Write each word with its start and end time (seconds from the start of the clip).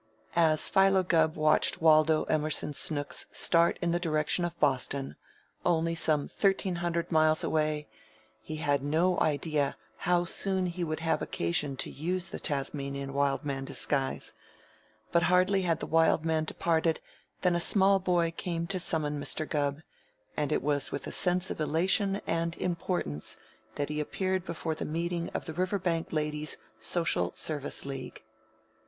As 0.35 0.67
Philo 0.67 1.03
Gubb 1.03 1.35
watched 1.35 1.79
Waldo 1.79 2.23
Emerson 2.23 2.73
Snooks 2.73 3.27
start 3.31 3.77
in 3.83 3.91
the 3.91 3.99
direction 3.99 4.43
of 4.43 4.59
Boston 4.59 5.15
only 5.63 5.93
some 5.93 6.27
thirteen 6.27 6.77
hundred 6.77 7.11
miles 7.11 7.43
away 7.43 7.87
he 8.41 8.55
had 8.55 8.81
no 8.83 9.19
idea 9.19 9.77
how 9.97 10.25
soon 10.25 10.65
he 10.65 10.83
would 10.83 11.01
have 11.01 11.21
occasion 11.21 11.77
to 11.77 11.91
use 11.91 12.29
the 12.29 12.39
Tasmanian 12.39 13.13
Wild 13.13 13.45
Man 13.45 13.63
disguise, 13.63 14.33
but 15.11 15.21
hardly 15.21 15.61
had 15.61 15.79
the 15.79 15.85
Wild 15.85 16.25
Man 16.25 16.45
departed 16.45 16.99
than 17.43 17.55
a 17.55 17.59
small 17.59 17.99
boy 17.99 18.33
came 18.35 18.65
to 18.65 18.79
summon 18.79 19.21
Mr. 19.21 19.47
Gubb, 19.47 19.81
and 20.35 20.51
it 20.51 20.63
was 20.63 20.91
with 20.91 21.05
a 21.05 21.11
sense 21.11 21.51
of 21.51 21.61
elation 21.61 22.21
and 22.25 22.57
importance 22.57 23.37
that 23.75 23.89
he 23.89 23.99
appeared 23.99 24.45
before 24.45 24.73
the 24.73 24.83
meeting 24.83 25.29
of 25.35 25.45
the 25.45 25.53
Riverbank 25.53 26.11
Ladies' 26.11 26.57
Social 26.79 27.33
Service 27.35 27.85
League. 27.85 28.23